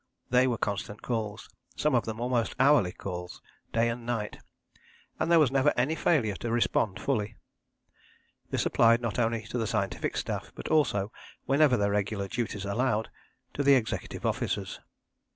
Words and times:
They 0.31 0.47
were 0.47 0.57
constant 0.57 1.03
calls 1.03 1.47
some 1.75 1.93
of 1.93 2.05
them 2.05 2.19
almost 2.19 2.55
hourly 2.59 2.91
calls, 2.91 3.39
day 3.71 3.87
and 3.87 4.03
night 4.03 4.39
and 5.19 5.29
there 5.31 5.37
was 5.37 5.51
never 5.51 5.71
any 5.77 5.93
failure 5.93 6.33
to 6.37 6.49
respond 6.51 6.99
fully. 6.99 7.35
This 8.49 8.65
applied 8.65 8.99
not 8.99 9.19
only 9.19 9.43
to 9.43 9.59
the 9.59 9.67
scientific 9.67 10.17
staff 10.17 10.51
but 10.55 10.69
also, 10.69 11.11
whenever 11.45 11.77
their 11.77 11.91
regular 11.91 12.27
duties 12.27 12.65
allowed, 12.65 13.11
to 13.53 13.61
the 13.61 13.75
executive 13.75 14.25
officers. 14.25 14.79